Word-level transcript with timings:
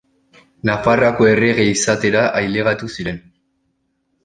Nafarroako 0.69 1.27
errege 1.33 1.67
izatera 1.73 2.25
ailegatu 2.41 2.93
ziren. 2.99 3.23